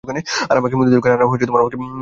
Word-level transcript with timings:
আর 0.49 0.55
আমাকে 0.57 0.75
মুদি 0.75 0.91
দোকানে। 0.91 1.15